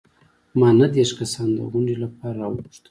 ما 0.59 0.69
نهه 0.77 0.87
دیرش 0.93 1.11
کسان 1.19 1.47
د 1.53 1.57
غونډې 1.71 1.95
لپاره 2.03 2.35
راوغوښتل. 2.41 2.79